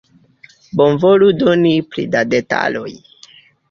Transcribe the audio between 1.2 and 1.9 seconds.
doni